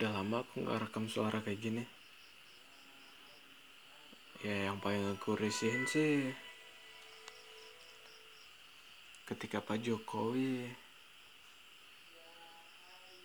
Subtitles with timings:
[0.00, 1.84] udah lama aku nggak rekam suara kayak gini.
[4.40, 6.32] Ya yang paling aku risihin sih
[9.28, 10.72] ketika Pak Jokowi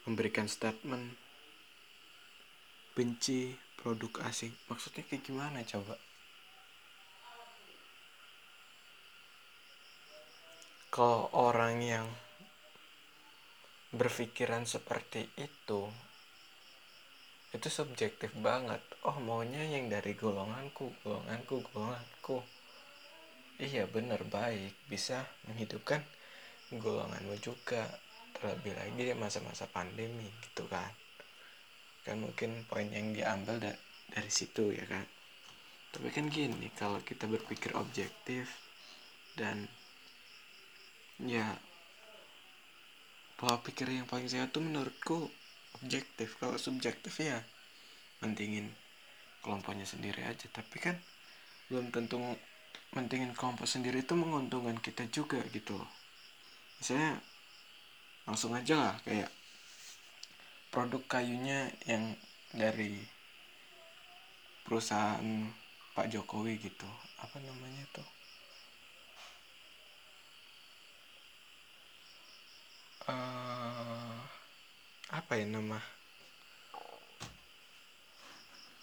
[0.03, 1.15] memberikan statement
[2.91, 4.51] benci produk asing.
[4.67, 5.95] Maksudnya kayak gimana coba?
[10.91, 12.07] Kalau orang yang
[13.95, 16.04] berpikiran seperti itu
[17.55, 18.83] itu subjektif banget.
[19.07, 22.43] Oh maunya yang dari golonganku golonganku golonganku.
[23.55, 24.75] Iya bener baik.
[24.91, 26.03] Bisa menghidupkan
[26.75, 27.87] golonganmu juga.
[28.35, 30.91] Terlebih lagi masa-masa pandemi gitu kan.
[32.03, 33.71] Kan mungkin poin yang diambil da
[34.11, 35.07] dari situ ya kan.
[35.95, 38.51] Tapi kan gini kalau kita berpikir objektif
[39.39, 39.63] dan
[41.23, 41.55] ya
[43.39, 45.31] pola pikir yang paling sehat tuh menurutku
[45.79, 47.43] objektif kalau subjektif ya
[48.23, 48.71] mentingin
[49.43, 50.47] kelompoknya sendiri aja.
[50.49, 50.95] Tapi kan
[51.69, 52.17] belum tentu
[52.95, 55.91] mentingin kelompok sendiri itu menguntungkan kita juga gitu loh.
[56.79, 57.19] Misalnya
[58.25, 59.29] langsung aja lah kayak
[60.73, 62.17] produk kayunya yang
[62.55, 62.99] dari
[64.65, 65.51] perusahaan
[65.95, 66.89] Pak Jokowi gitu.
[67.21, 68.15] Apa namanya tuh
[73.09, 74.04] uh,
[75.15, 75.79] apa ya nama?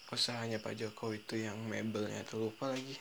[0.08, 2.96] Usahanya Pak Jokowi itu yang mebelnya itu lupa lagi.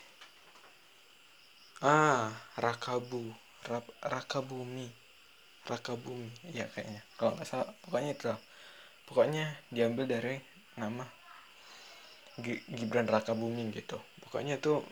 [1.79, 3.31] Ah Rakabu
[3.67, 4.91] Rap, Rakabumi.
[5.63, 7.03] Rakabumi ya kayaknya.
[7.15, 8.31] Kalau nggak salah pokoknya itu
[9.07, 10.35] pokoknya diambil dari
[10.75, 11.07] nama
[12.67, 13.99] Gibran Rakabumi gitu.
[14.23, 14.83] Pokoknya tuh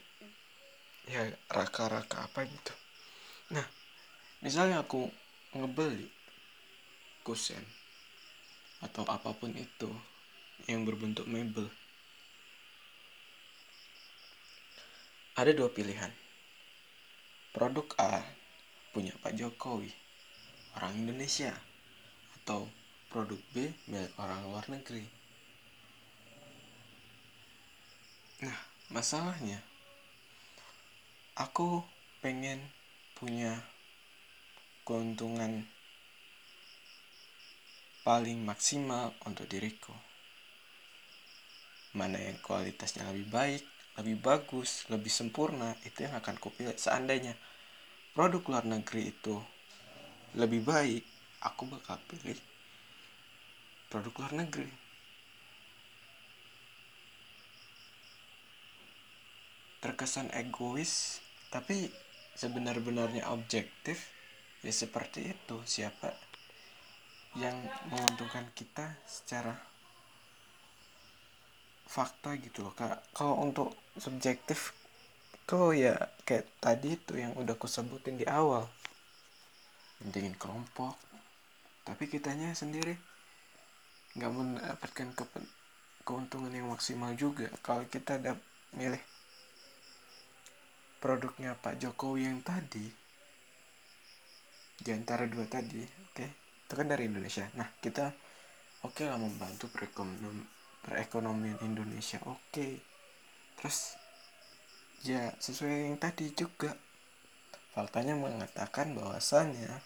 [1.12, 2.74] ya raka-raka apa gitu.
[3.56, 3.68] Nah
[4.44, 5.08] misalnya aku
[5.56, 6.08] ngebeli
[7.24, 7.79] kusen
[8.80, 9.92] atau apa pun itu
[10.68, 11.68] yang berbentuk mebel.
[15.36, 16.12] Ada dua pilihan.
[17.56, 18.24] Produk A
[18.92, 19.90] punya Pak Jokowi
[20.78, 21.54] orang Indonesia
[22.42, 22.70] atau
[23.10, 25.06] produk B milik orang luar negeri.
[28.46, 28.60] Nah
[28.94, 29.60] masalahnya
[31.36, 31.82] aku
[32.20, 32.60] pengen
[33.18, 33.64] punya
[34.84, 35.66] keuntungan
[38.10, 39.94] paling maksimal untuk diriku.
[41.94, 43.62] Mana yang kualitasnya lebih baik,
[44.02, 46.74] lebih bagus, lebih sempurna, itu yang akan kupilih.
[46.74, 47.38] Seandainya
[48.18, 49.38] produk luar negeri itu
[50.34, 51.06] lebih baik,
[51.46, 52.34] aku bakal pilih
[53.94, 54.74] produk luar negeri.
[59.86, 61.22] Terkesan egois,
[61.54, 61.94] tapi
[62.34, 64.10] sebenar-benarnya objektif
[64.66, 66.29] ya seperti itu siapa
[67.38, 67.54] yang
[67.94, 69.54] menguntungkan kita secara
[71.90, 73.02] fakta gitu loh kak.
[73.14, 74.74] Kalau untuk subjektif
[75.50, 78.70] kok ya kayak tadi itu yang udah aku sebutin di awal.
[80.02, 80.94] Pentingin kelompok.
[81.86, 82.94] Tapi kitanya sendiri
[84.18, 85.24] nggak mendapatkan ke
[86.06, 87.50] keuntungan yang maksimal juga.
[87.66, 88.38] Kalau kita ada
[88.74, 89.02] milih
[91.02, 92.86] produknya Pak Jokowi yang tadi
[94.80, 96.14] di antara dua tadi oke?
[96.16, 96.49] okay?
[96.70, 97.50] Itu kan dari Indonesia.
[97.58, 98.14] Nah kita
[98.86, 99.74] oke okay lah membantu
[100.86, 102.22] perekonomian Indonesia.
[102.30, 102.38] Oke.
[102.54, 102.74] Okay.
[103.58, 103.98] terus
[105.02, 106.78] ya sesuai yang tadi juga
[107.74, 109.82] faktanya mengatakan bahwasannya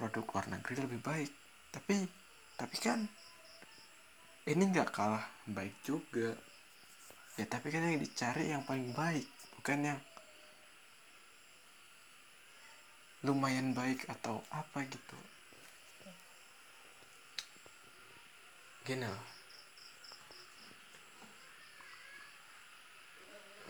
[0.00, 1.30] produk luar negeri lebih baik.
[1.76, 2.08] Tapi
[2.56, 3.04] tapi kan
[4.48, 6.32] ini nggak kalah baik juga.
[7.36, 9.28] Ya tapi kan yang dicari yang paling baik
[9.60, 10.00] bukan yang
[13.28, 15.33] lumayan baik atau apa gitu
[19.08, 19.22] loh.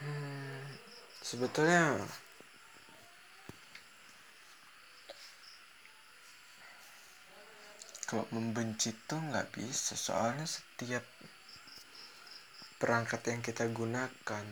[0.02, 0.66] Hmm,
[1.22, 2.02] sebetulnya
[8.08, 11.04] kalau membenci tuh nggak bisa soalnya setiap
[12.80, 14.46] perangkat yang kita gunakan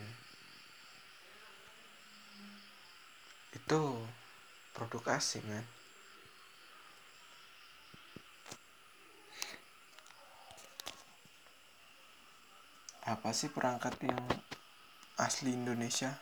[3.59, 3.83] itu
[4.75, 5.65] produk asing kan
[13.03, 14.23] apa sih perangkat yang
[15.19, 16.15] asli Indonesia?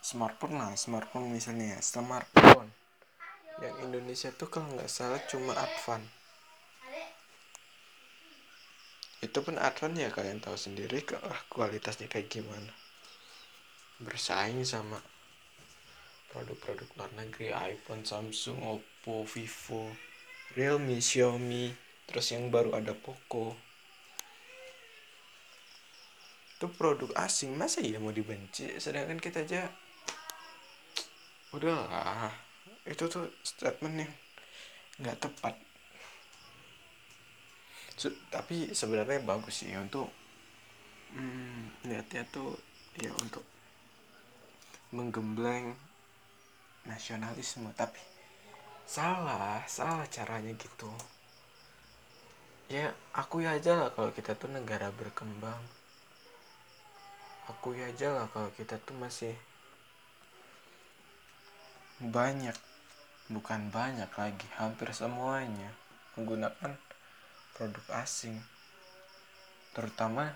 [0.00, 2.70] Smartphone lah smartphone misalnya ya smartphone.
[3.60, 6.06] Yang Indonesia tuh kalau nggak salah cuma Advan.
[9.20, 11.04] Itu pun Advan ya kalian tahu sendiri
[11.52, 12.72] kualitasnya kayak gimana.
[14.00, 14.96] Bersaing sama
[16.30, 19.90] produk-produk luar negeri iPhone, Samsung, Oppo, Vivo
[20.54, 21.74] Realme Xiaomi
[22.10, 23.69] terus yang baru ada Poco
[26.60, 27.56] itu produk asing.
[27.56, 28.68] Masa ya mau dibenci?
[28.76, 29.64] Sedangkan kita aja
[31.56, 32.28] udahlah
[32.84, 34.12] itu tuh statement yang
[35.00, 35.56] nggak tepat.
[37.96, 40.12] So, tapi sebenarnya bagus sih untuk
[41.16, 42.52] hmm, lihatnya tuh
[43.00, 43.44] ya untuk
[44.92, 45.72] menggembleng
[46.84, 47.72] nasionalisme.
[47.72, 48.04] Tapi
[48.84, 50.92] salah salah caranya gitu.
[52.68, 55.79] Ya aku ya aja lah kalau kita tuh negara berkembang
[57.50, 59.34] aku ya aja lah kalau kita tuh masih
[62.00, 62.54] banyak
[63.28, 65.68] bukan banyak lagi hampir semuanya
[66.14, 66.78] menggunakan
[67.54, 68.40] produk asing
[69.76, 70.32] terutama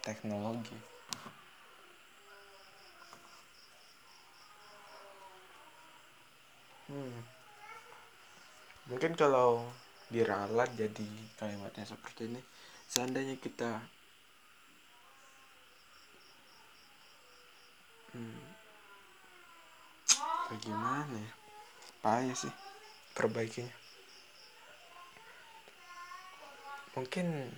[0.00, 0.74] teknologi
[6.88, 7.20] hmm.
[8.90, 9.62] mungkin kalau
[10.08, 12.40] diralat jadi kalimatnya seperti ini
[12.88, 13.78] seandainya kita
[18.16, 18.42] hmm,
[20.54, 21.32] bagaimana ya?
[21.98, 22.54] Payah sih.
[23.14, 23.74] Perbaikinya.
[26.94, 27.50] Mungkin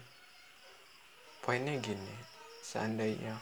[1.45, 2.17] poinnya gini
[2.65, 3.37] seandainya.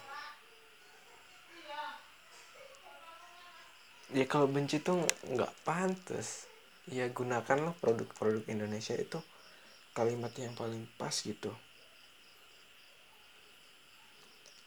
[4.14, 6.50] Ya kalau benci tuh nggak pantas.
[6.84, 9.16] Ya gunakanlah produk-produk Indonesia itu
[9.96, 11.54] kalimat yang paling pas gitu.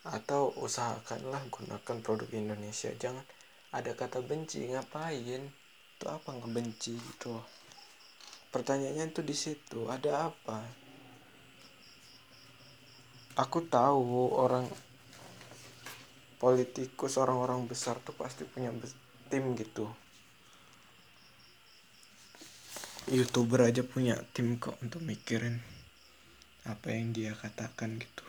[0.07, 2.89] Atau usahakanlah gunakan produk Indonesia.
[2.95, 3.23] Jangan
[3.71, 5.43] ada kata benci ngapain?
[5.97, 7.39] Itu apa ngebenci gitu?
[8.53, 10.63] Pertanyaannya itu di situ ada apa?
[13.37, 14.65] Aku tahu orang
[16.37, 18.69] politikus orang-orang besar tuh pasti punya
[19.29, 19.85] tim gitu.
[23.07, 25.63] Youtuber aja punya tim kok untuk mikirin
[26.67, 28.26] apa yang dia katakan gitu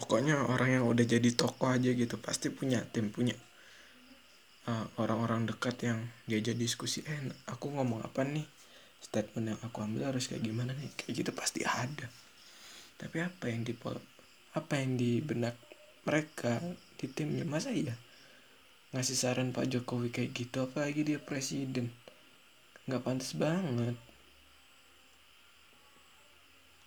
[0.00, 3.36] pokoknya orang yang udah jadi tokoh aja gitu pasti punya tim punya
[4.64, 7.20] uh, orang-orang uh, dekat yang diajak diskusi eh
[7.52, 8.48] aku ngomong apa nih?
[9.00, 10.88] Statement yang aku ambil harus kayak gimana nih?
[10.96, 12.08] Kayak gitu pasti ada.
[12.96, 13.76] Tapi apa yang di
[14.56, 15.56] apa yang di benak
[16.08, 16.60] mereka
[16.96, 17.44] di timnya?
[17.44, 17.92] Masa iya?
[18.96, 21.92] Ngasih saran Pak Jokowi kayak gitu apalagi dia presiden.
[22.88, 23.96] Nggak pantas banget.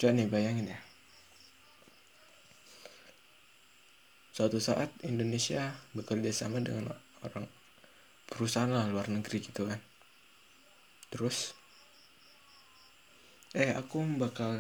[0.02, 0.93] Coba nih bayangin ya
[4.34, 6.90] suatu saat Indonesia bekerja sama dengan
[7.22, 7.46] orang
[8.26, 9.78] perusahaan lah luar negeri gitu kan.
[11.14, 11.54] Terus
[13.54, 14.58] eh aku bakal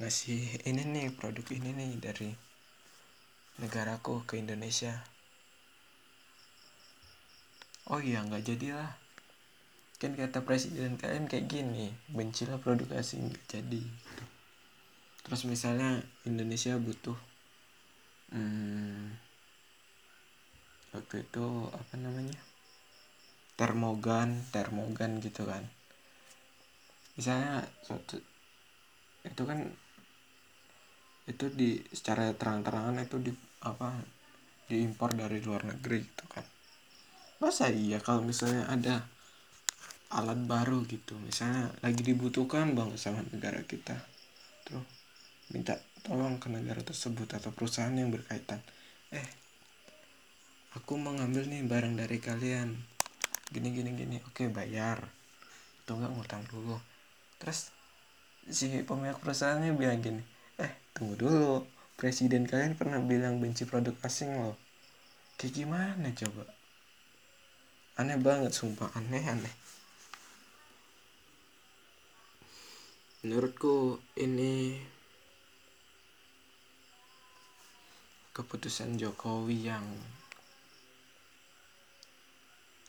[0.00, 2.32] ngasih ini nih produk ini nih dari
[3.60, 5.04] negaraku ke Indonesia.
[7.92, 8.96] Oh iya nggak jadilah
[10.00, 13.84] kan kata presiden kalian kayak gini bencilah produk asing nggak jadi.
[15.28, 17.33] Terus misalnya Indonesia butuh
[18.34, 19.14] hmm,
[20.90, 22.38] waktu itu apa namanya?
[23.54, 25.62] Termogan termogan gitu kan.
[27.14, 28.18] Misalnya suatu
[29.24, 29.62] itu kan
[31.24, 33.32] itu di secara terang-terangan itu di
[33.64, 33.96] apa
[34.68, 36.44] diimpor dari luar negeri gitu kan.
[37.40, 39.06] Masa iya kalau misalnya ada
[40.12, 41.16] alat baru gitu?
[41.22, 43.96] Misalnya lagi dibutuhkan banget sama negara kita
[44.68, 44.93] tuh
[45.52, 48.60] minta tolong ke negara tersebut atau perusahaan yang berkaitan.
[49.12, 49.26] Eh
[50.76, 52.76] aku mau ngambil nih barang dari kalian.
[53.52, 54.16] Gini gini gini.
[54.24, 55.04] Oke bayar.
[55.84, 56.76] Atau enggak ngutang dulu.
[57.40, 57.72] Terus
[58.44, 60.22] si pemilik perusahaannya bilang gini
[60.60, 61.66] eh tunggu dulu.
[61.94, 64.58] Presiden kalian pernah bilang benci produk asing loh.
[65.38, 66.44] Kayak gimana coba?
[68.02, 68.90] Aneh banget sumpah.
[68.98, 69.54] Aneh aneh.
[73.22, 74.76] Menurutku ini
[78.34, 79.86] keputusan Jokowi yang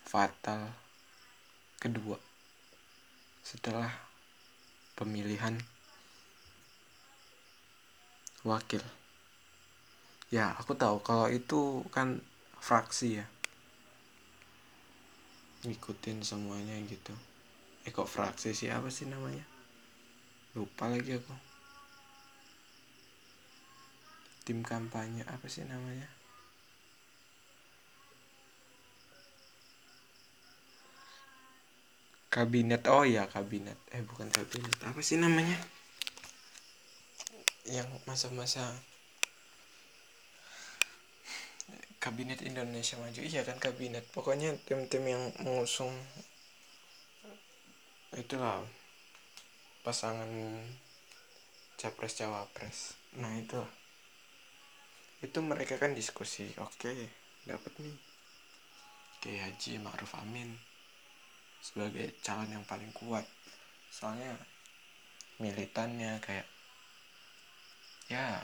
[0.02, 0.74] fatal
[1.78, 2.18] kedua
[3.46, 3.94] setelah
[4.98, 5.62] pemilihan
[8.42, 8.82] wakil.
[10.34, 12.25] Ya aku tahu kalau itu kan
[12.58, 13.25] fraksi ya.
[15.62, 17.14] Ngikutin semuanya gitu.
[17.86, 18.58] Eh kok fraksi?
[18.58, 19.46] Sih apa sih namanya?
[20.58, 21.45] Lupa lagi aku
[24.46, 26.06] tim kampanye apa sih namanya?
[32.30, 33.75] Kabinet oh ya kabinet.
[33.90, 35.58] Eh bukan kabinet apa sih namanya?
[37.66, 38.62] Yang masa-masa
[41.98, 43.20] kabinet Indonesia Maju.
[43.25, 44.06] Iya kan kabinet.
[44.14, 45.92] Pokoknya tim-tim yang mengusung
[48.16, 48.64] itulah
[49.84, 50.30] pasangan
[51.75, 53.60] capres cawapres nah itu
[55.25, 56.94] itu mereka kan diskusi oke
[57.50, 57.98] dapat nih.
[59.25, 60.53] Kiai Haji Ma'ruf Amin
[61.58, 63.25] sebagai calon yang paling kuat.
[63.89, 64.38] Soalnya
[65.41, 66.46] militannya kayak
[68.05, 68.38] ya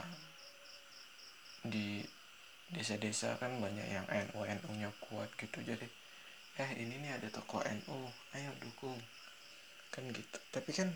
[1.62, 2.02] di
[2.74, 5.62] desa-desa kan banyak yang NU NU nya kuat gitu.
[5.62, 5.86] Jadi
[6.58, 7.98] eh ini nih ada toko NU
[8.34, 8.98] ayo dukung.
[9.94, 10.38] Kan gitu.
[10.50, 10.90] Tapi kan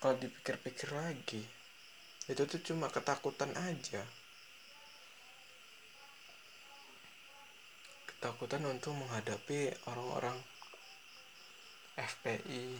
[0.00, 1.44] kalau dipikir-pikir lagi
[2.24, 4.00] itu tuh cuma ketakutan aja
[8.24, 10.32] ketakutan untuk menghadapi orang-orang
[11.92, 12.72] FPI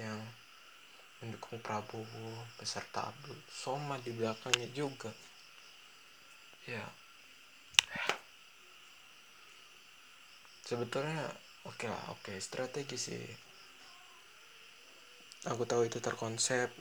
[0.00, 0.16] yang
[1.20, 5.12] mendukung Prabowo beserta Abdul Somad di belakangnya juga.
[6.64, 6.88] Ya.
[10.64, 11.28] Sebetulnya
[11.68, 13.20] oke okay lah oke okay, strategi sih.
[15.52, 16.72] Aku tahu itu terkonsep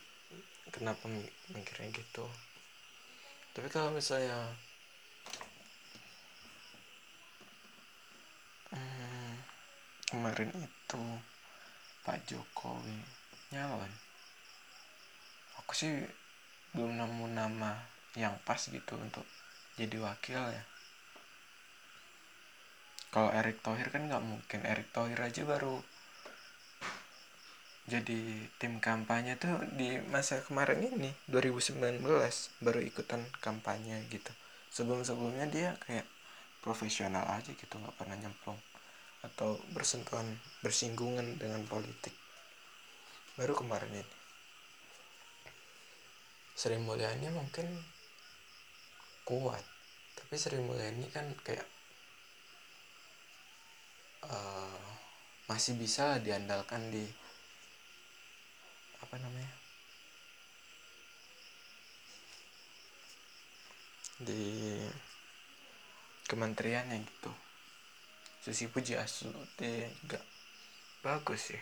[0.71, 1.11] kenapa
[1.51, 2.23] mikirnya gitu.
[3.51, 4.47] Tapi kalau misalnya
[8.73, 9.33] hmm,
[10.09, 11.01] kemarin itu
[12.03, 12.97] Pak Jokowi
[13.53, 13.89] nyalon.
[15.61, 15.93] Aku sih
[16.73, 17.77] belum nemu nama
[18.17, 19.23] yang pas gitu untuk
[19.77, 20.63] jadi wakil ya.
[23.13, 24.59] Kalau Erick Thohir kan nggak mungkin.
[24.65, 25.85] Erick Thohir aja baru
[27.83, 31.99] jadi tim kampanye tuh di masa kemarin ini 2019
[32.63, 34.31] baru ikutan kampanye gitu.
[34.71, 36.07] Sebelum-sebelumnya dia kayak
[36.63, 38.57] profesional aja gitu nggak pernah nyemplung
[39.23, 42.15] atau bersentuhan bersinggungan dengan politik.
[43.35, 44.23] Baru kemarin ini.
[46.53, 47.65] Sri Mulyani mungkin
[49.25, 49.65] kuat
[50.13, 51.65] tapi Sri Mulyani kan kayak
[54.29, 54.81] uh,
[55.49, 57.03] masih bisa diandalkan di
[59.01, 59.51] apa namanya
[64.23, 64.79] di
[66.33, 67.31] kementeriannya gitu.
[68.41, 70.17] Susi Puji Astuti juga
[71.05, 71.61] bagus sih.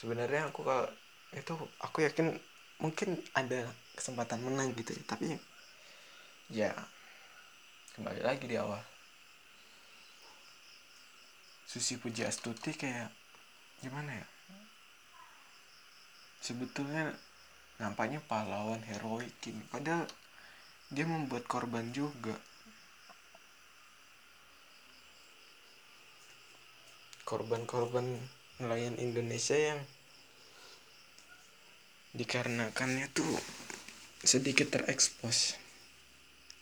[0.00, 0.88] Sebenarnya aku kalau
[1.36, 1.52] itu
[1.84, 2.40] aku yakin
[2.80, 5.36] mungkin ada kesempatan menang gitu ya tapi
[6.48, 6.72] ya
[7.94, 8.80] kembali lagi di awal.
[11.68, 13.12] Susi Puji Astuti kayak
[13.84, 14.26] gimana ya?
[16.40, 17.14] Sebetulnya
[17.80, 19.64] nampaknya pahlawan heroik ini.
[19.72, 20.04] Padahal
[20.92, 22.36] dia membuat korban juga.
[27.24, 28.20] Korban-korban
[28.60, 29.80] nelayan Indonesia yang
[32.12, 33.38] dikarenakannya tuh
[34.20, 35.56] sedikit terekspos.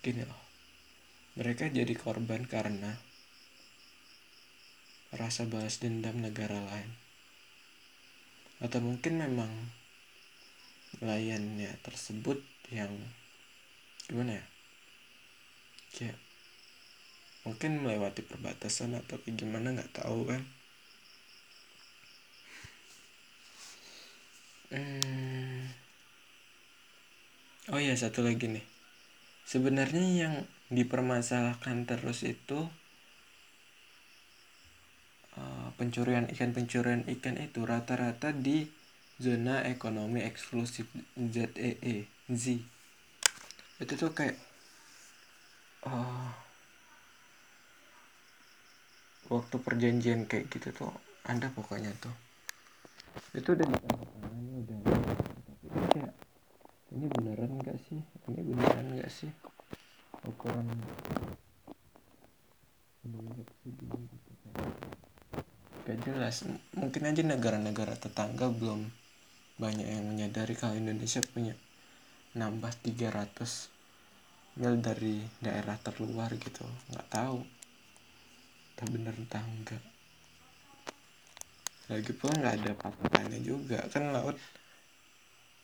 [0.04, 0.42] Gini loh.
[1.34, 2.94] Mereka jadi korban karena
[5.08, 6.90] rasa balas dendam negara lain.
[8.60, 9.77] Atau mungkin memang
[11.00, 12.40] nelayannya tersebut
[12.72, 12.90] yang
[14.08, 14.44] gimana ya
[15.94, 16.18] kayak
[17.44, 20.42] mungkin melewati perbatasan atau gimana nggak tahu kan
[24.68, 25.64] Hmm.
[27.72, 28.64] Oh ya satu lagi nih.
[29.48, 30.34] Sebenarnya yang
[30.68, 32.68] dipermasalahkan terus itu
[35.40, 38.68] uh, pencurian ikan pencurian ikan itu rata-rata di
[39.18, 40.86] zona ekonomi eksklusif
[41.18, 41.94] ZEE e,
[42.30, 42.62] Z.
[43.82, 44.38] Itu tuh kayak
[45.86, 46.30] uh,
[49.30, 50.92] waktu perjanjian kayak gitu tuh
[51.26, 52.14] ada pokoknya tuh.
[53.34, 55.66] Itu udah udah tapi
[55.98, 56.14] kayak
[56.94, 58.00] ini beneran nggak sih?
[58.30, 59.30] Ini beneran nggak sih?
[60.26, 60.66] Ukuran
[65.88, 66.44] gak jelas.
[66.76, 69.07] Mungkin aja negara-negara tetangga belum
[69.58, 71.58] banyak yang menyadari kalau Indonesia punya
[72.38, 76.62] nambah 300 mil dari daerah terluar gitu.
[76.94, 77.42] Nggak tahu.
[78.78, 79.82] Tak bener entah enggak.
[81.90, 83.82] Lagi pula nggak ada patokannya juga.
[83.90, 84.38] Kan laut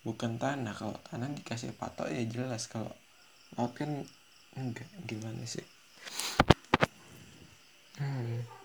[0.02, 0.74] bukan tanah.
[0.74, 2.66] Kalau tanah dikasih patok ya jelas.
[2.66, 2.90] Kalau
[3.54, 4.02] laut kan
[4.58, 4.90] enggak.
[5.06, 5.62] Gimana sih?
[8.02, 8.63] Hmm.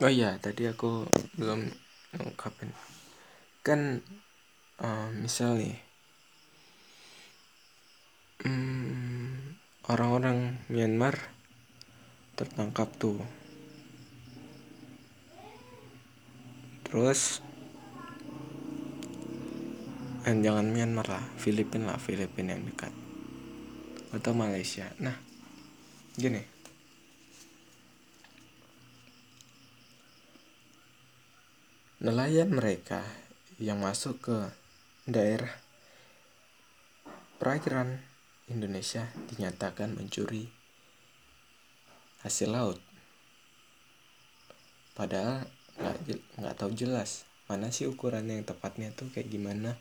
[0.00, 1.04] Oh iya tadi aku
[1.36, 1.68] belum
[2.16, 2.72] ngungkapin.
[3.60, 4.00] Kan
[4.80, 5.76] uh, misal nih
[8.48, 9.60] hmm,
[9.92, 11.20] orang-orang Myanmar
[12.32, 13.20] tertangkap tuh.
[16.88, 17.44] Terus
[20.24, 22.90] eh, jangan Myanmar lah Filipina lah Filipina yang dekat.
[24.16, 24.88] Atau Malaysia.
[24.96, 25.14] Nah
[26.16, 26.49] gini
[32.00, 33.04] nelayan mereka
[33.60, 34.38] yang masuk ke
[35.04, 35.52] daerah
[37.36, 38.00] perairan
[38.48, 40.48] Indonesia dinyatakan mencuri
[42.24, 42.80] hasil laut.
[44.96, 45.44] Padahal
[45.76, 49.76] nggak nggak tahu jelas mana sih ukuran yang tepatnya tuh kayak gimana.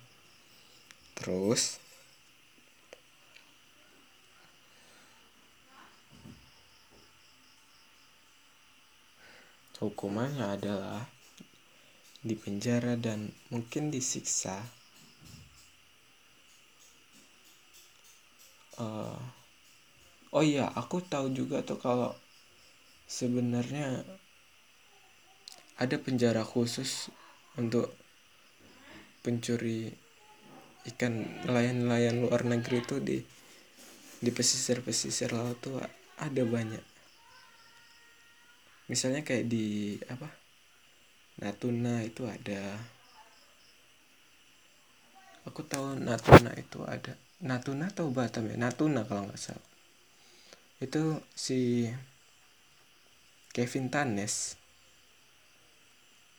[1.16, 1.80] Terus
[9.80, 11.08] hukumannya adalah
[12.20, 14.60] dipenjara dan mungkin disiksa
[18.80, 19.20] uh,
[20.36, 22.12] oh iya aku tahu juga tuh kalau
[23.08, 24.04] sebenarnya
[25.80, 27.08] ada penjara khusus
[27.56, 27.92] untuk
[29.24, 29.92] pencuri
[30.96, 33.18] ikan nelayan-nelayan luar negeri itu di
[34.20, 35.80] di pesisir-pesisir laut tuh
[36.20, 36.84] ada banyak.
[38.92, 40.28] Misalnya kayak di apa
[41.40, 42.76] Natuna itu ada.
[45.48, 47.16] Aku tahu Natuna itu ada.
[47.40, 48.60] Natuna atau Batam ya?
[48.60, 49.70] Natuna kalau nggak salah.
[50.84, 51.88] Itu si
[53.56, 54.60] Kevin Tanes.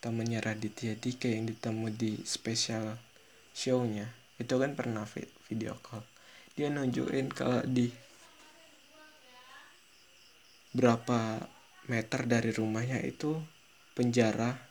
[0.05, 2.97] Temannya Raditya Dika yang ditemu di special
[3.57, 4.09] show-nya.
[4.37, 5.05] Itu kan pernah
[5.49, 6.05] video call.
[6.57, 7.89] Dia nunjukin kalau di
[10.77, 11.41] berapa
[11.89, 13.35] meter dari rumahnya itu
[13.99, 14.70] penjara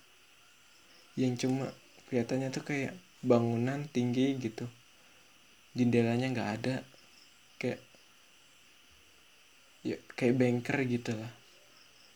[1.20, 1.68] yang cuma
[2.08, 4.64] kelihatannya tuh kayak bangunan tinggi gitu.
[5.76, 6.76] Jendelanya nggak ada.
[7.60, 7.84] Kayak
[9.84, 11.32] ya kayak banker gitu lah.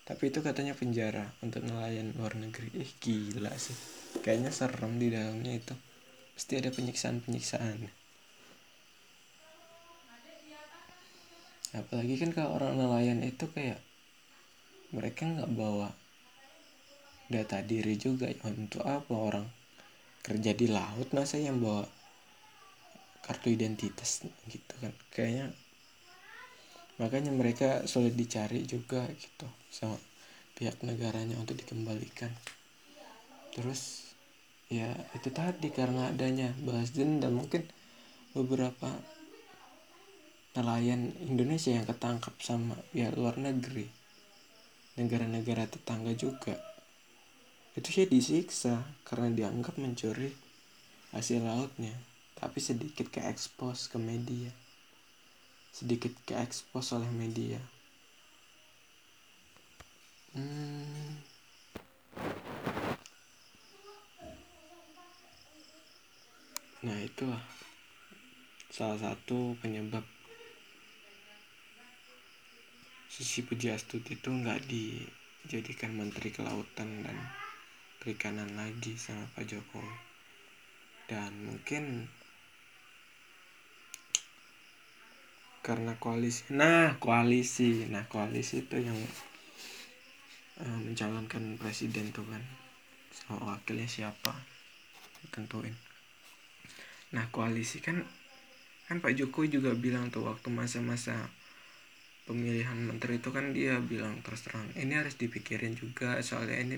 [0.08, 2.72] Tapi itu katanya penjara untuk nelayan luar negeri.
[2.80, 3.76] Ih gila sih.
[4.24, 5.76] Kayaknya serem di dalamnya itu.
[6.32, 8.04] Pasti ada penyiksaan penyiksaan
[11.74, 13.82] apalagi kan kalau orang nelayan itu kayak
[14.94, 15.90] mereka nggak bawa
[17.34, 19.50] data diri juga ya untuk apa orang
[20.22, 21.82] kerja di laut masa yang bawa
[23.26, 24.94] kartu identitas gitu kan?
[25.10, 25.50] Kayaknya
[27.02, 29.98] makanya mereka sulit dicari juga gitu sama
[30.54, 32.30] pihak negaranya untuk dikembalikan.
[33.58, 34.14] Terus
[34.70, 37.34] ya itu tadi karena adanya bahas dendam.
[37.34, 37.66] Mungkin
[38.38, 38.94] beberapa
[40.54, 43.90] nelayan Indonesia yang ketangkap sama pihak luar negeri
[44.94, 46.54] negara-negara tetangga juga
[47.74, 50.30] itu sih disiksa karena dianggap mencuri
[51.10, 51.94] hasil lautnya
[52.38, 54.54] tapi sedikit ke expose ke media
[55.74, 57.58] sedikit ke expose oleh media
[60.38, 61.18] hmm.
[66.86, 67.42] nah itulah
[68.70, 70.06] salah satu penyebab
[73.14, 77.18] Susi Pujiastuti itu nggak dijadikan menteri kelautan dan
[78.04, 79.96] perikanan lagi sama Pak Jokowi.
[81.08, 82.12] Dan mungkin
[85.64, 89.00] karena koalisi nah koalisi nah koalisi itu yang
[90.60, 92.44] uh, mencalonkan presiden tuh kan.
[93.16, 94.36] Sama wakilnya siapa?
[95.32, 95.72] Tentuin.
[97.16, 98.04] Nah koalisi kan
[98.92, 101.32] kan Pak Jokowi juga bilang tuh waktu masa-masa
[102.28, 106.76] pemilihan menteri itu kan dia bilang terus terang ini harus dipikirin juga soalnya ini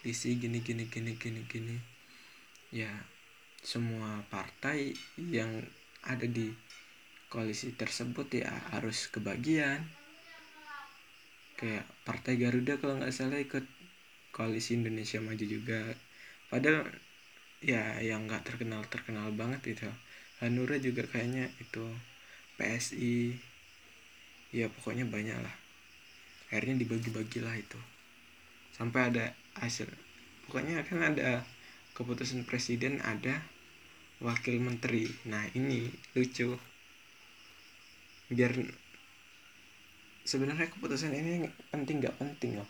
[0.00, 1.76] berkoalisi gini gini gini gini gini.
[2.72, 2.88] Ya
[3.60, 5.60] semua partai yang
[6.00, 6.48] ada di
[7.28, 9.84] koalisi tersebut ya harus kebagian.
[11.52, 13.60] Kayak partai Garuda kalau nggak salah ikut
[14.32, 15.92] koalisi Indonesia Maju juga.
[16.48, 16.88] Padahal
[17.60, 19.84] ya yang nggak terkenal terkenal banget itu.
[20.40, 21.84] Hanura juga kayaknya itu
[22.56, 23.36] PSI
[24.56, 25.56] ya pokoknya banyak lah.
[26.48, 27.76] Akhirnya dibagi-bagilah itu.
[28.72, 29.86] Sampai ada hasil.
[30.48, 31.44] Pokoknya kan ada
[31.94, 33.44] keputusan presiden ada
[34.24, 35.08] wakil menteri.
[35.28, 36.56] Nah ini lucu.
[38.30, 38.52] Biar
[40.24, 42.68] sebenarnya keputusan ini penting nggak penting loh.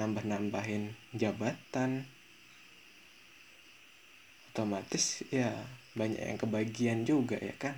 [0.00, 2.08] Nambah-nambahin jabatan.
[4.54, 5.50] Otomatis ya
[5.98, 7.74] banyak yang kebagian juga ya kan?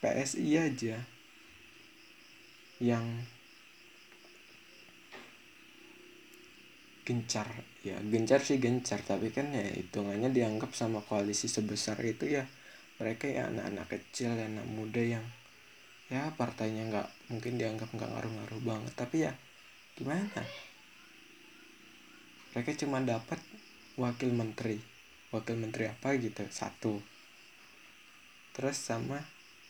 [0.00, 1.00] PSI aja
[2.80, 3.24] yang
[7.04, 7.46] gencar.
[7.84, 12.48] Ya gencar sih gencar tapi kan ya hitungannya dianggap sama koalisi sebesar itu ya
[12.96, 15.24] mereka ya anak-anak kecil anak muda yang
[16.08, 18.92] ya partainya nggak mungkin dianggap nggak ngaruh-ngaruh banget.
[18.96, 19.32] Tapi ya
[20.00, 20.42] gimana?
[22.56, 23.38] Mereka cuma dapat
[24.00, 24.80] wakil menteri.
[25.30, 26.42] Wakil menteri apa gitu?
[26.48, 27.04] Satu.
[28.56, 29.20] Terus sama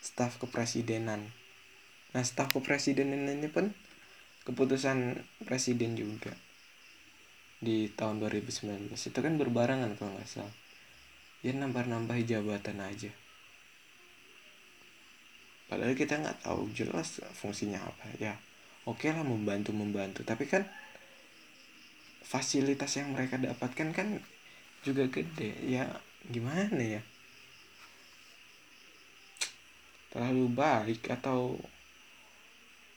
[0.05, 1.25] staf kepresidenan.
[2.15, 3.73] Nah staf kepresidenan ini pun
[4.45, 6.37] keputusan presiden juga
[7.65, 10.55] di tahun 2019 itu kan berbarengan kalau nggak salah.
[11.41, 13.11] Ya nambah-nambah jabatan aja.
[15.65, 18.05] Padahal kita nggak tahu jelas fungsinya apa.
[18.21, 18.37] Ya
[18.85, 20.21] oke lah membantu membantu.
[20.23, 20.69] Tapi kan
[22.25, 24.09] fasilitas yang mereka dapatkan kan
[24.85, 25.57] juga gede.
[25.65, 25.89] Ya
[26.29, 27.03] gimana ya?
[30.13, 31.59] Terlalu baik atau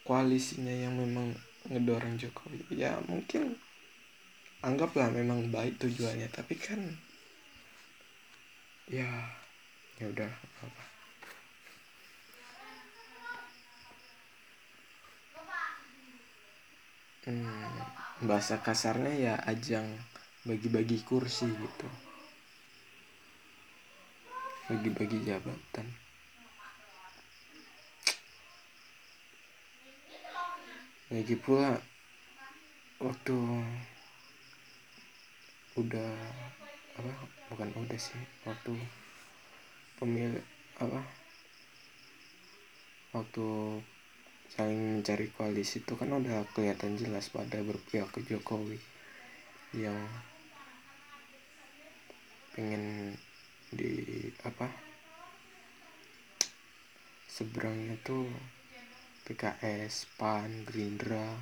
[0.06, 1.34] koalisinya yang memang
[1.68, 2.64] ngedorong Jokowi.
[2.72, 3.60] Ya mungkin
[4.65, 6.82] anggaplah memang baik tujuannya tapi kan
[8.88, 9.10] ya
[10.00, 10.32] ya udah
[10.63, 10.84] apa
[17.28, 19.86] hmm, bahasa kasarnya ya ajang
[20.48, 21.89] bagi-bagi kursi gitu.
[24.72, 25.88] Bagi-bagi jabatan.
[31.08, 31.80] Lagi pula
[33.00, 33.36] waktu
[35.78, 36.12] udah
[36.98, 37.13] apa
[37.54, 38.74] bukan udah sih waktu
[40.02, 40.42] pemilih
[40.82, 41.02] apa
[43.13, 43.46] waktu
[44.50, 48.82] saling mencari koalisi itu kan udah kelihatan jelas pada berpihak ke Jokowi
[49.78, 50.02] yang
[52.58, 53.13] pengen
[53.70, 54.72] di apa
[57.30, 58.26] seberangnya tuh
[59.28, 61.36] PKS, PAN, Gerindra.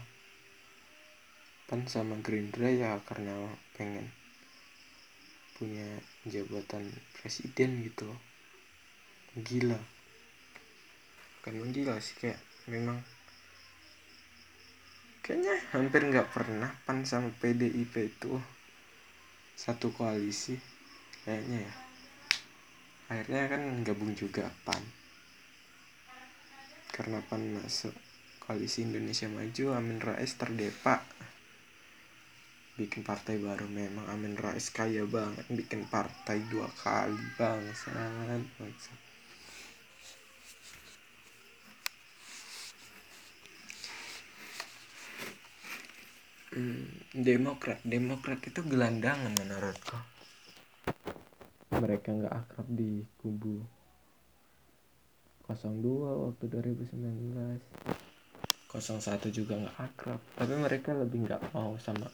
[1.69, 4.09] PAN sama Gerindra ya karena pengen
[5.55, 5.87] punya
[6.27, 6.83] jabatan
[7.15, 8.19] presiden gitu loh.
[9.39, 9.79] Gila.
[11.43, 12.99] Kan gila sih kayak memang
[15.23, 18.35] kayaknya hampir nggak pernah PAN sama PDIP itu.
[19.55, 20.59] Satu koalisi
[21.23, 21.73] kayaknya ya.
[23.05, 24.83] Akhirnya kan gabung juga PAN.
[26.91, 27.95] Karena PAN masuk
[28.43, 31.01] koalisi Indonesia Maju Amin Rais terdepak
[32.75, 38.43] bikin partai baru memang Amin Rais kaya banget bikin partai dua kali bang sangat
[46.51, 49.95] hmm, Demokrat Demokrat itu gelandangan menurutku.
[51.79, 53.63] Mereka nggak akrab di kubu
[55.47, 57.55] 02 waktu 2019
[58.75, 60.19] 01 juga nggak akrab.
[60.35, 62.11] Tapi mereka lebih nggak mau sama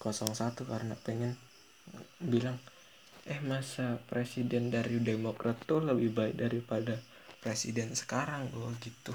[0.00, 1.34] 01 karena pengen
[2.20, 2.58] bilang
[3.26, 6.94] eh masa presiden dari Demokrat tuh lebih baik daripada
[7.42, 8.50] presiden sekarang?
[8.54, 9.14] Loh gitu.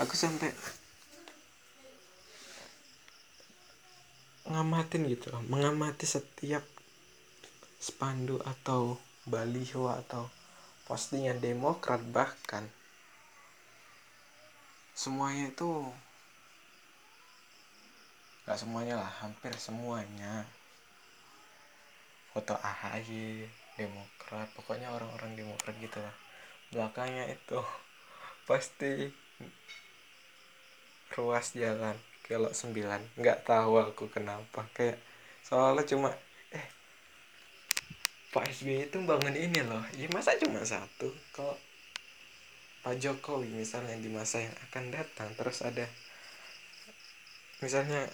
[0.00, 0.52] Aku sampai
[4.44, 6.60] ngamatin gitu loh mengamati setiap
[7.80, 10.28] spandu atau baliho atau
[10.84, 12.68] postingan Demokrat bahkan.
[14.92, 15.88] Semuanya itu
[18.44, 20.44] nggak semuanya lah hampir semuanya.
[22.34, 26.14] Foto AHY Demokrat pokoknya orang-orang Demokrat gitu lah.
[26.70, 27.58] Belakangnya itu
[28.48, 29.08] pasti
[31.14, 33.20] ruas jalan kelok sembilan.
[33.20, 34.98] Nggak tahu aku kenapa kayak
[35.44, 36.10] soalnya cuma
[38.34, 39.86] Pak SBY itu bangun ini loh.
[39.94, 41.06] Ya masa cuma satu?
[41.30, 41.54] Kalau
[42.82, 45.86] Pak Jokowi misalnya di masa yang akan datang terus ada
[47.62, 48.10] misalnya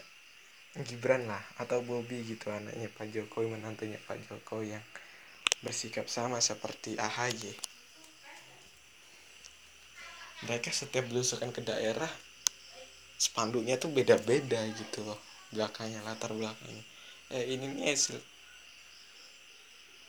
[0.79, 4.85] Gibran lah atau Bobby gitu anaknya Pak Jokowi menantunya Pak Jokowi yang
[5.67, 7.53] bersikap sama seperti AHY
[10.47, 12.09] mereka setiap belusukan ke daerah
[13.21, 15.21] spanduknya tuh beda-beda gitu loh
[15.53, 16.85] belakangnya latar belakangnya.
[17.31, 18.17] Eh ini nih hasil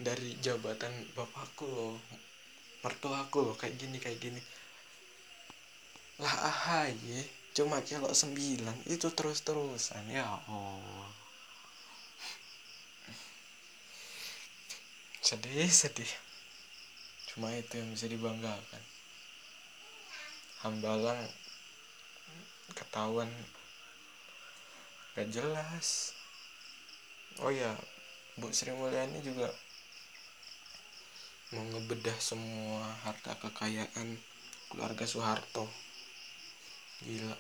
[0.02, 1.98] dari jabatan bapakku loh
[2.82, 4.42] mertuaku loh kayak gini kayak gini.
[6.22, 11.22] Lah ahaye cuma kalau sembilan itu terus terusan ya oh
[15.32, 16.12] sedih sedih.
[17.32, 18.84] Cuma itu yang bisa dibanggakan.
[20.68, 21.24] Hambalang
[22.76, 23.32] ketahuan
[25.16, 26.12] gak jelas.
[27.40, 27.72] Oh ya
[28.36, 29.48] Bu Sri Mulyani juga
[31.56, 34.20] mau ngebedah semua harta kekayaan
[34.68, 35.68] keluarga Soeharto
[37.06, 37.38] gila.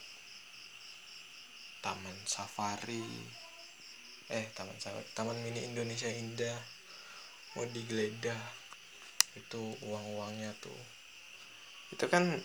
[1.81, 3.05] Taman safari.
[4.29, 5.05] Eh taman safari.
[5.13, 6.57] Taman mini Indonesia Indah.
[7.57, 8.41] Mau digeledah.
[9.37, 10.81] Itu uang uangnya tuh.
[11.91, 12.39] Itu kan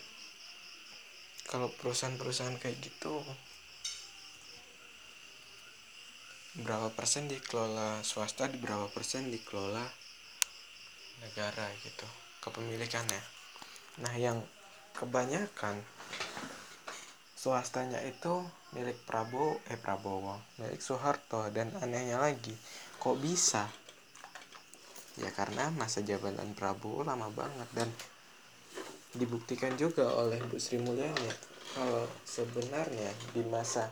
[1.47, 3.23] kalau perusahaan-perusahaan kayak gitu
[6.57, 8.01] berapa persen dikelola?
[8.01, 9.85] Swasta di berapa persen dikelola
[11.23, 12.07] negara gitu?
[12.43, 13.21] Kepemilikannya.
[14.03, 14.43] Nah yang
[14.97, 15.85] kebanyakan
[17.47, 18.43] swastanya itu
[18.75, 22.51] milik Prabowo eh Prabowo milik Soeharto dan anehnya lagi
[22.99, 23.71] kok bisa?
[25.15, 27.87] Ya karena masa jabatan Prabowo lama banget dan
[29.15, 31.31] dibuktikan juga oleh Bu Sri Mulyani.
[31.71, 33.87] Kalau sebenarnya di masa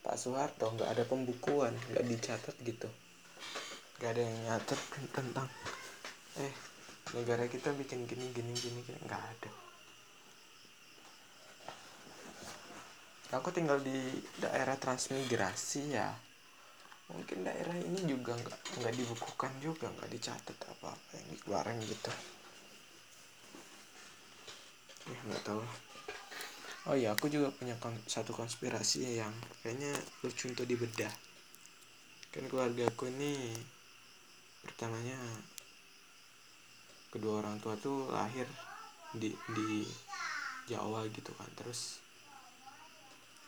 [0.00, 2.88] Pak Soeharto nggak ada pembukuan nggak dicatat gitu.
[4.00, 4.80] Nggak ada yang nyatet
[5.12, 5.48] tentang
[6.40, 6.54] eh
[7.12, 9.69] negara kita bikin gini gini gini nggak ada
[13.38, 13.94] aku tinggal di
[14.42, 16.10] daerah transmigrasi ya.
[17.10, 22.12] Mungkin daerah ini juga nggak nggak dibukukan juga nggak dicatat apa apa yang dikeluarin gitu.
[25.10, 25.62] Ya nggak tahu.
[26.90, 29.94] Oh iya aku juga punya kon satu konspirasi yang kayaknya
[30.26, 31.12] lucu untuk dibedah.
[32.34, 33.54] Kan keluarga aku ini
[34.66, 35.18] pertamanya
[37.10, 38.46] kedua orang tua tuh lahir
[39.14, 39.86] di di
[40.70, 41.50] Jawa gitu kan.
[41.58, 42.09] Terus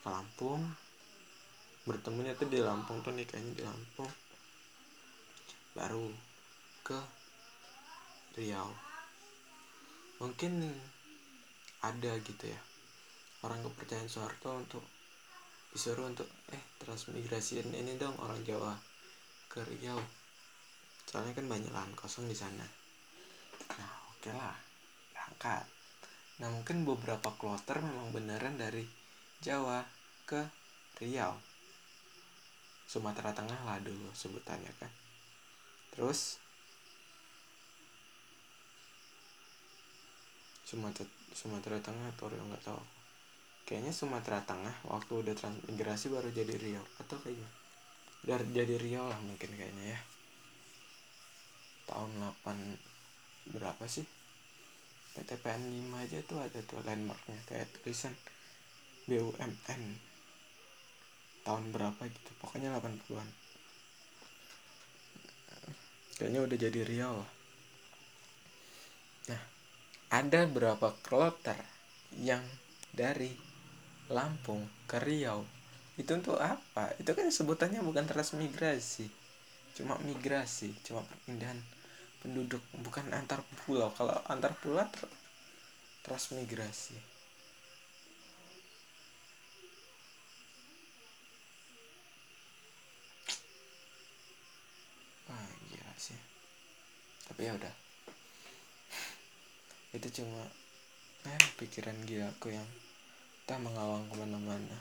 [0.03, 0.63] ke Lampung.
[1.87, 4.11] Bertemunya tuh di Lampung tuh nikahnya di Lampung.
[5.79, 6.11] Baru
[6.83, 6.99] ke
[8.35, 8.71] Riau.
[10.19, 10.75] Mungkin
[11.83, 12.61] ada gitu ya.
[13.47, 14.85] Orang kepercayaan Soeharto untuk
[15.73, 18.75] disuruh untuk eh transmigrasiin ini dong orang Jawa
[19.51, 19.99] ke Riau.
[21.07, 22.67] Soalnya kan banyak lahan kosong di sana.
[23.79, 24.55] Nah oke okay lah.
[25.15, 25.67] Berangkat
[26.41, 28.83] nah mungkin beberapa kloter memang beneran dari
[29.43, 29.83] Jawa
[30.23, 30.39] ke
[31.03, 31.35] Riau.
[32.87, 34.87] Sumatera Tengah lah dulu sebutannya kan.
[35.91, 36.39] Terus
[40.63, 42.83] Sumatera Sumatera Tengah atau Riau nggak tahu.
[43.67, 46.87] Kayaknya Sumatera Tengah waktu udah transmigrasi baru jadi Riau.
[47.03, 47.51] Atau kayaknya
[48.23, 50.01] udah jadi Riau lah mungkin kayaknya ya.
[51.91, 52.11] Tahun
[52.47, 54.07] 8 berapa sih?
[55.19, 58.15] PTPN 5 aja tuh ada tuh landmarknya kayak tulisan
[59.09, 59.83] BUMN
[61.45, 62.31] tahun berapa gitu?
[62.41, 63.29] Pokoknya 80-an
[66.17, 67.17] kayaknya udah jadi Riau
[69.31, 69.43] nah
[70.21, 71.59] ada berapa kloter
[72.31, 72.45] yang
[72.93, 73.33] dari
[74.17, 75.41] Lampung ke Riau?
[76.01, 76.85] Itu untuk apa?
[77.01, 79.07] Itu kan sebutannya bukan transmigrasi
[79.77, 81.61] cuma migrasi cuma perpindahan
[82.23, 83.91] penduduk bukan antar pulau.
[83.99, 84.85] Kalau antar pulau
[86.05, 86.97] transmigrasi
[95.33, 96.21] ah gila sih
[97.33, 97.75] tapi ya udah.
[99.97, 100.45] Itu cuma
[101.25, 102.69] eh pikiran gila aku yang
[103.49, 104.77] tak mengawang ke mana-mana.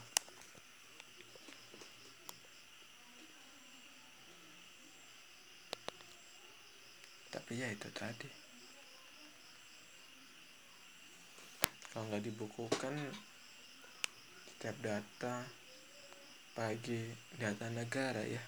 [7.32, 8.28] Tapi ya itu tadi.
[11.88, 12.92] Kalau nggak dibukukan
[14.44, 15.40] setiap data
[16.52, 17.00] pagi
[17.40, 18.44] data negara ya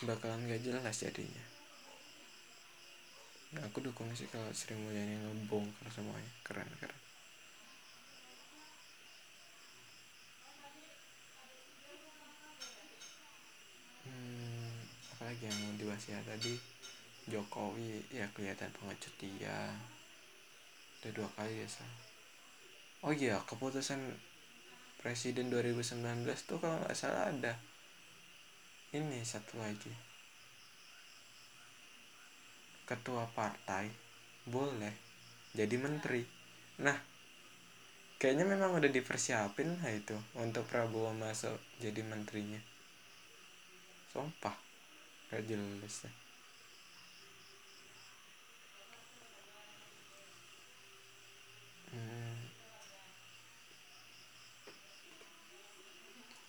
[0.00, 1.49] bakalan gak jelas jadinya
[3.54, 6.30] nah, aku dukung sih kalau Sri Mulyani ngebongkar semuanya.
[6.46, 7.00] Keren keren.
[14.06, 14.74] Hmm,
[15.16, 16.18] apalagi yang mau dibahas ya?
[16.22, 16.54] Tadi
[17.30, 19.74] Jokowi ya kelihatan pengecut dia.
[21.00, 22.10] Udah dua kali ya sah
[23.00, 24.00] oh iya keputusan
[25.00, 27.56] presiden 2019 tuh kalau nggak salah ada.
[28.92, 30.09] Ini satu lagi
[32.90, 33.86] ketua partai
[34.50, 34.90] boleh
[35.54, 36.26] jadi menteri.
[36.82, 36.98] Nah
[38.18, 42.58] kayaknya memang udah dipersiapin lah itu untuk Prabowo masuk jadi menterinya.
[44.10, 44.70] Sumpah
[45.30, 46.14] gak jelas deh
[51.94, 52.38] hmm.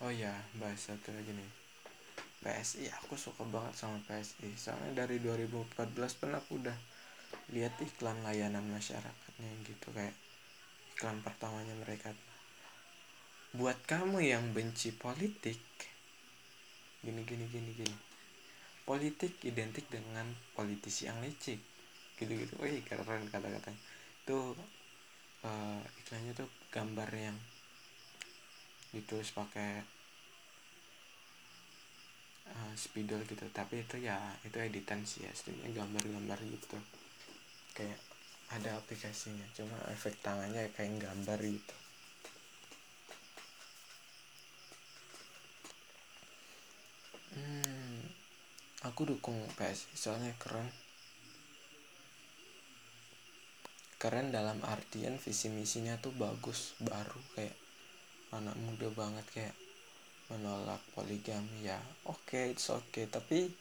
[0.01, 1.60] oh ya bahas satu lagi nih
[2.41, 5.77] PSI aku suka banget sama PSI soalnya dari 2014
[6.17, 6.77] pun aku udah
[7.51, 10.15] lihat iklan layanan masyarakatnya gitu kayak
[10.95, 12.13] iklan pertamanya mereka.
[13.57, 15.59] Buat kamu yang benci politik
[17.01, 17.97] gini gini gini gini.
[18.85, 21.59] Politik identik dengan politisi yang licik.
[22.21, 22.53] Gitu gitu.
[22.61, 23.81] Wih keren kata-katanya.
[24.23, 24.55] Itu
[25.43, 27.37] uh, iklannya tuh gambar yang
[28.93, 29.81] ditulis pakai
[32.59, 33.45] uh, spidol gitu.
[33.51, 36.77] Tapi itu ya itu editan sih ya aslinya gambar-gambar gitu.
[37.77, 37.99] Kayak
[38.51, 41.75] ada aplikasinya cuma efek tangannya kayak gambar gitu.
[47.31, 48.03] Hmm,
[48.83, 50.67] aku dukung PSI soalnya keren.
[54.01, 57.55] Keren dalam artian visi misinya tuh bagus baru kayak
[58.37, 59.55] anak muda banget kayak
[60.31, 61.77] menolak poligami ya.
[62.07, 63.05] Oke okay, it's okay.
[63.11, 63.51] Tapi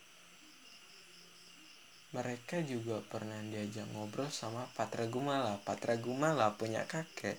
[2.11, 5.59] mereka juga pernah diajak ngobrol sama Patra Gumala.
[5.63, 7.39] Patra Gumala punya kakek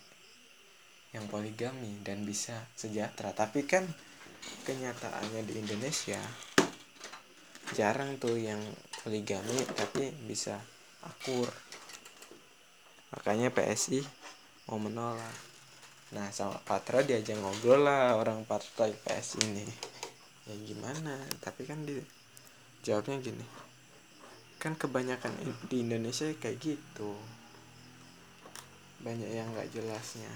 [1.11, 3.31] yang poligami dan bisa sejahtera.
[3.35, 3.83] Tapi kan
[4.67, 6.19] kenyataannya di Indonesia
[7.75, 8.59] jarang tuh yang
[9.03, 10.59] poligami tapi bisa
[11.03, 11.51] akur.
[13.11, 14.03] Makanya PSI
[14.71, 15.50] mau menolak
[16.11, 19.65] nah sama Patra diajak ngobrol lah orang partai PSI ini.
[20.47, 21.15] Ya gimana?
[21.39, 21.95] Tapi kan di
[22.83, 23.45] jawabnya gini.
[24.59, 25.31] Kan kebanyakan
[25.71, 27.15] di Indonesia kayak gitu.
[29.01, 30.31] Banyak yang nggak jelasnya.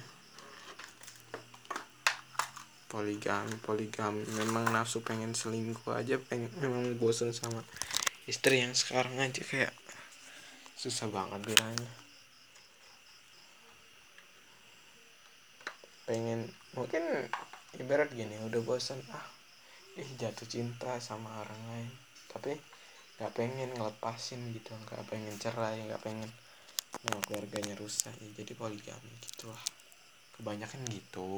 [2.88, 4.24] Poligami poligami.
[4.40, 7.60] Memang nafsu pengen selingkuh aja pengen memang bosan sama
[8.26, 9.76] istri yang sekarang aja kayak
[10.80, 12.05] susah banget bilangnya
[16.10, 16.40] pengen
[16.78, 17.04] mungkin
[17.82, 19.26] ibarat gini udah bosan ah
[20.02, 21.92] ih jatuh cinta sama orang lain.
[22.34, 22.54] Tapi
[23.18, 26.30] nggak pengen ngelepasin gitu nggak pengen cerai nggak pengen
[27.08, 28.14] nah, keluarganya rusak.
[28.24, 29.64] Ya jadi poligami gitu lah
[30.36, 31.32] kebanyakan gitu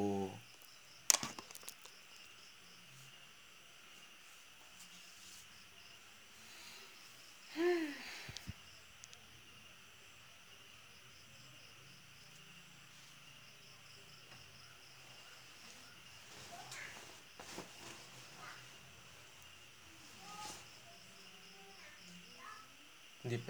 [23.29, 23.47] di P,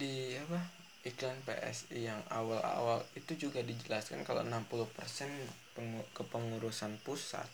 [0.00, 0.12] di
[0.44, 0.60] apa
[1.10, 1.38] iklan
[1.74, 4.94] PSI yang awal-awal itu juga dijelaskan kalau 60%
[6.14, 7.50] kepengurusan pusat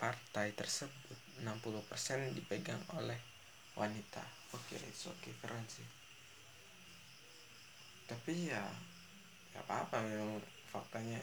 [0.00, 3.20] partai tersebut 60% dipegang oleh
[3.76, 4.24] wanita.
[4.56, 5.84] Oke, okay, oke okay, keren sih.
[8.08, 8.64] Tapi ya
[9.52, 10.40] ya apa-apa memang
[10.72, 11.20] faktanya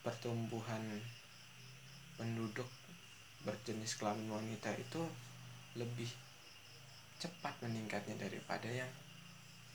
[0.00, 0.80] pertumbuhan
[2.16, 2.68] penduduk
[3.44, 5.04] berjenis kelamin wanita itu
[5.76, 6.08] lebih
[7.20, 8.88] cepat meningkatnya daripada yang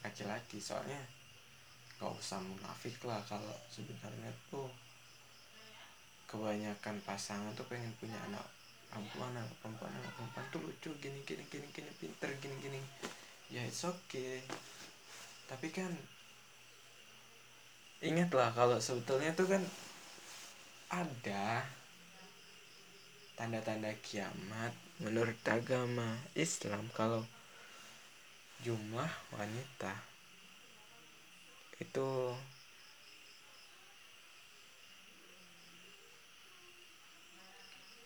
[0.08, 1.04] laki-laki soalnya
[2.00, 4.72] gak usah munafik lah kalau sebenarnya tuh
[6.32, 8.43] kebanyakan pasangan tuh pengen punya anak
[8.88, 12.80] perempuan anak perempuan anak perempuan tuh lucu gini gini gini gini pinter gini gini.
[13.52, 14.43] Ya it's okay.
[15.48, 15.91] Tapi kan
[18.00, 19.63] ingatlah kalau sebetulnya tuh kan
[20.88, 21.67] ada
[23.36, 24.72] tanda-tanda kiamat
[25.04, 27.22] menurut agama Islam kalau
[28.65, 29.93] jumlah wanita
[31.78, 32.34] itu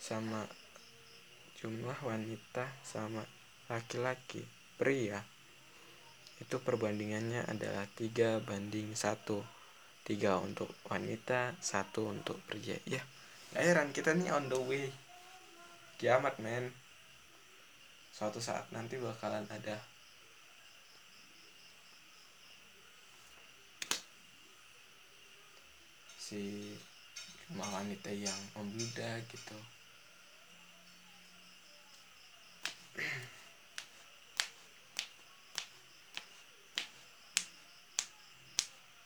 [0.02, 0.44] sama
[1.62, 3.24] jumlah wanita sama
[3.72, 4.44] laki-laki.
[4.76, 5.22] Pria
[6.42, 9.46] itu perbandingannya adalah tiga banding satu.
[10.02, 12.76] Tiga untuk wanita satu untuk pria.
[12.90, 13.06] Ya
[13.54, 14.90] gak heran kita nih on the way.
[16.02, 16.74] Kiamat men.
[18.10, 19.78] Suatu saat nanti bakalan ada
[26.32, 26.80] si
[27.52, 29.60] cuma wanita yang membludak gitu.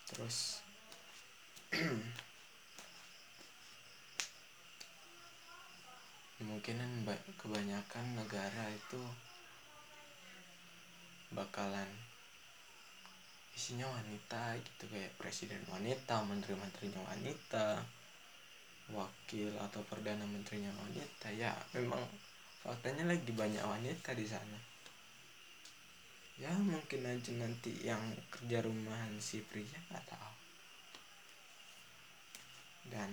[0.06, 0.62] Terus
[6.38, 7.10] kemungkinan
[7.42, 9.02] kebanyakan negara itu
[11.34, 11.90] bakalan
[13.56, 17.80] isinya wanita gitu kayak presiden wanita menteri-menterinya wanita
[18.92, 21.32] wakil atau perdana menterinya wanita.
[21.34, 22.04] Ya memang
[22.62, 24.60] faktanya lagi banyak wanita di sana.
[26.36, 30.34] Ya mungkin aja nanti yang kerja rumahan si pria nggak tahu.
[32.92, 33.10] Dan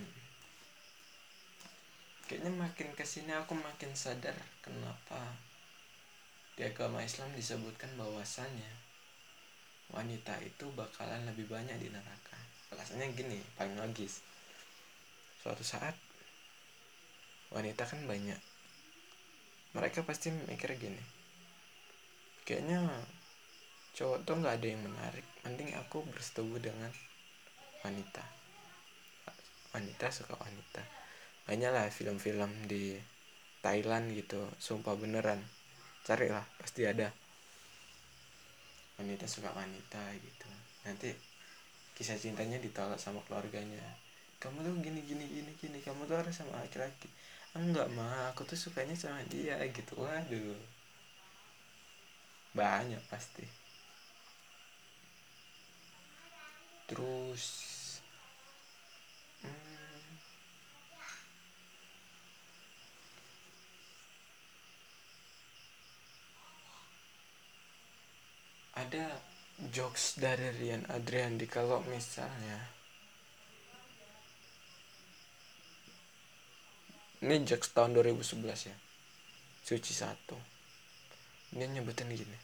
[2.27, 5.39] kayaknya makin ke sini aku makin sadar kenapa
[6.59, 8.92] di agama Islam disebutkan bahwasannya
[9.93, 12.37] wanita itu bakalan lebih banyak di neraka.
[12.73, 14.25] Alasannya gini paling logis.
[15.41, 15.95] Suatu saat
[17.53, 18.41] wanita kan banyak.
[19.73, 21.23] Mereka pasti mikir gini
[22.43, 22.83] kayaknya
[23.95, 26.91] cowok tuh nggak ada yang menarik mending aku bersetubuh dengan
[27.87, 28.25] wanita.
[29.73, 30.83] Wanita suka wanita.
[31.47, 32.99] Banyaklah film-film di
[33.63, 35.39] Thailand gitu sumpah beneran.
[36.03, 37.15] Carilah pasti ada
[39.03, 40.51] wanita suka wanita gitu.
[40.87, 41.11] Nanti
[41.99, 43.83] kisah cintanya ditolak sama keluarganya.
[44.43, 45.79] Kamu tuh gini gini gini gini.
[45.83, 47.11] Kamu tuh harus sama laki-laki.
[47.59, 49.99] Enggak mah aku tuh sukanya sama dia gitu.
[49.99, 50.59] Waduh.
[52.55, 53.45] Banyak pasti.
[56.87, 57.45] Terus
[59.43, 60.13] hmm,
[68.73, 69.21] ada
[69.69, 72.59] jokes dari Rian Adriandi kalau misalnya
[77.23, 78.77] ini jokes tahun 2011 ya.
[79.63, 80.35] Suci satu.
[81.55, 82.39] Dia nyebutin gini.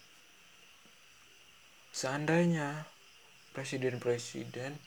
[1.91, 2.87] Seandainya
[3.57, 4.79] presiden-presiden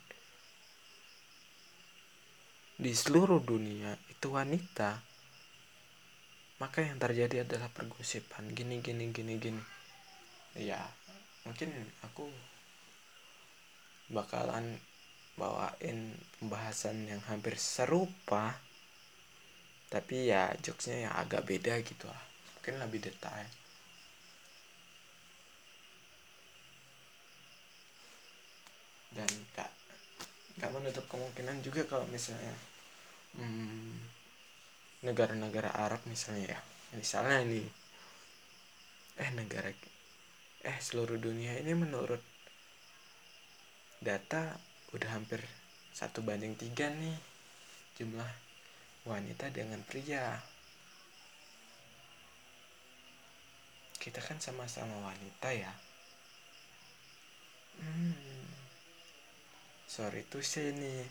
[2.82, 5.04] di seluruh dunia itu wanita
[6.62, 8.54] maka yang terjadi adalah pergosipan.
[8.54, 9.64] Gini gini gini gini.
[10.56, 10.80] Ya
[11.46, 11.70] mungkin
[12.06, 12.30] aku
[14.12, 14.78] bakalan
[15.40, 18.60] bawain pembahasan yang hampir serupa
[19.92, 22.24] tapi ya jokesnya yang agak beda gitu lah.
[22.56, 23.48] Mungkin lebih detail.
[29.12, 29.68] Dan gak
[30.64, 32.56] gak menutup kemungkinan juga kalau misalnya
[33.36, 34.00] hmm,
[35.04, 36.60] negara-negara Arab misalnya ya.
[36.96, 37.68] Misalnya ini
[39.20, 39.76] eh negara
[40.62, 42.22] eh seluruh dunia ini menurut
[43.98, 44.54] data
[44.94, 45.42] udah hampir
[45.90, 47.18] satu banding tiga nih
[47.98, 48.30] jumlah
[49.06, 50.38] wanita dengan pria.
[53.98, 55.74] Kita kan sama-sama wanita ya.
[57.82, 58.46] Hmm,
[59.90, 61.06] sorry tuh sih nih.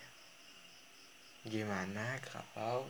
[1.46, 2.86] Gimana kalau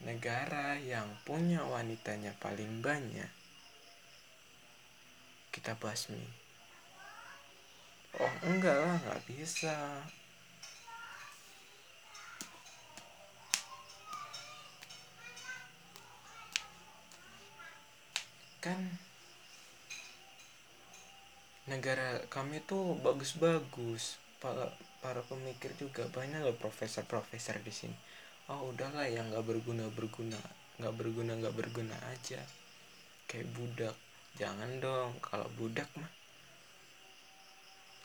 [0.00, 3.39] negara yang punya wanitanya paling banyak
[5.50, 6.40] kita basmi
[8.18, 9.76] oh enggak lah nggak bisa.
[18.60, 18.80] Kan
[21.70, 24.18] negara kami tuh bagus-bagus.
[24.40, 24.72] Para
[25.04, 27.96] para pemikir juga banyak loh profesor-profesor di sini.
[28.50, 30.40] Oh udahlah yang nggak berguna berguna
[30.80, 32.40] nggak berguna nggak berguna aja.
[33.30, 33.96] Kayak budak
[34.38, 36.10] jangan dong kalau budak mah.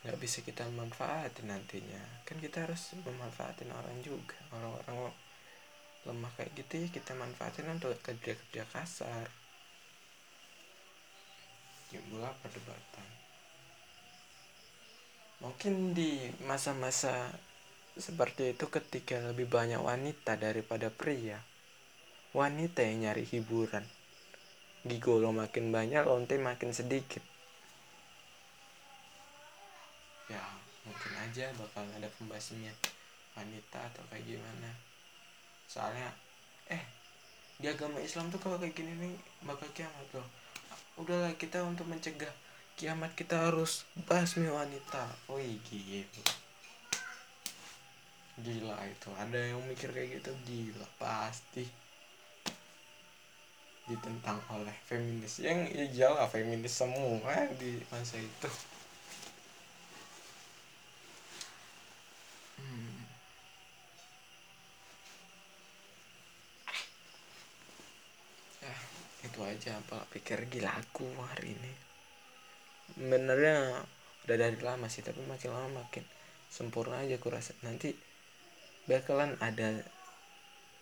[0.05, 2.01] Nggak bisa kita manfaatin nantinya.
[2.25, 4.37] Kan kita harus memanfaatin orang juga.
[4.53, 5.13] Orang-orang
[6.05, 9.25] lemah kayak gitu ya kita manfaatin untuk kerja-kerja kasar.
[11.89, 13.07] Timbullah perdebatan.
[15.41, 17.33] Mungkin di masa-masa
[17.95, 21.39] seperti itu ketika lebih banyak wanita daripada pria
[22.35, 23.87] wanita yang nyari hiburan
[24.85, 27.25] gigolo makin banyak lonte makin sedikit.
[30.29, 30.41] Ya
[30.85, 32.69] mungkin aja bakal ada pembahasannya
[33.33, 34.69] wanita atau kayak gimana.
[35.65, 36.13] Soalnya
[36.69, 36.85] eh
[37.57, 40.27] di agama Islam tuh kalau kayak gini nih bakal kiamat loh.
[41.01, 42.29] Udahlah kita untuk mencegah
[42.77, 45.09] kiamat kita harus basmi wanita.
[45.27, 45.57] Oh iya
[48.35, 49.09] gila itu.
[49.15, 50.31] Ada yang mikir kayak gitu?
[50.45, 51.65] Gila pasti
[53.89, 55.33] ditentang oleh feminis.
[55.47, 58.49] Yang ya jelas feminis semua di masa itu.
[62.57, 63.05] Hmm.
[68.63, 68.75] ya
[69.27, 71.71] itu aja apa pikir gila aku hari ini.
[73.11, 73.57] Benernya
[74.25, 76.03] udah dari lama sih tapi makin lama makin
[76.55, 77.51] sempurna aja aku rasa.
[77.65, 77.89] Nanti
[78.89, 79.69] bakalan ada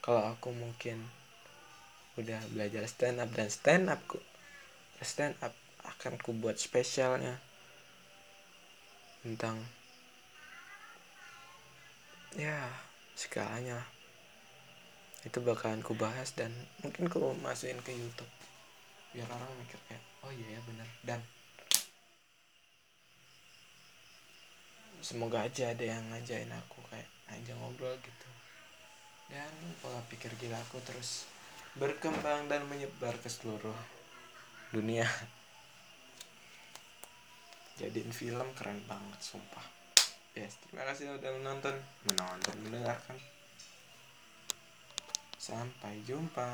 [0.05, 0.97] kalau aku mungkin
[2.19, 4.21] udah belajar stand up dan stand up ku
[5.01, 5.53] stand up
[5.83, 7.41] akan ku buat spesialnya
[9.23, 9.59] tentang
[12.37, 12.69] ya
[13.13, 13.85] segalanya
[15.23, 16.51] itu bakalan ku bahas dan
[16.83, 18.27] mungkin ku masukin ke YouTube.
[19.15, 20.89] Biar orang mikir kayak oh iya ya bener.
[20.99, 21.19] Dan
[24.99, 28.29] semoga aja ada yang ngajain aku kayak aja ngobrol gitu.
[29.31, 31.23] Dan pola pikir gila aku terus
[31.73, 33.77] berkembang dan menyebar ke seluruh
[34.69, 35.09] dunia.
[37.81, 39.65] Jadiin film keren banget sumpah.
[40.37, 41.73] Yes terima kasih udah menonton.
[42.09, 43.17] Menonton mendengarkan.
[45.41, 46.53] Sampai jumpa